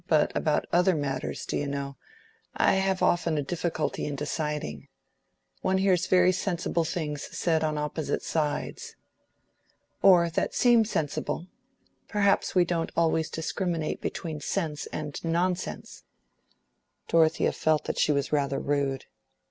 But 0.07 0.35
about 0.35 0.65
other 0.73 0.95
matters, 0.95 1.45
do 1.45 1.57
you 1.57 1.67
know, 1.67 1.95
I 2.55 2.73
have 2.73 3.03
often 3.03 3.37
a 3.37 3.43
difficulty 3.43 4.05
in 4.07 4.15
deciding. 4.15 4.87
One 5.61 5.77
hears 5.77 6.07
very 6.07 6.31
sensible 6.31 6.83
things 6.83 7.21
said 7.37 7.63
on 7.63 7.77
opposite 7.77 8.23
sides." 8.23 8.95
"Or 10.01 10.31
that 10.31 10.55
seem 10.55 10.85
sensible. 10.85 11.49
Perhaps 12.07 12.55
we 12.55 12.65
don't 12.65 12.91
always 12.97 13.29
discriminate 13.29 14.01
between 14.01 14.39
sense 14.41 14.87
and 14.87 15.23
nonsense." 15.23 16.01
Dorothea 17.07 17.51
felt 17.51 17.83
that 17.85 17.99
she 17.99 18.11
was 18.11 18.31
rather 18.33 18.57
rude. 18.57 19.05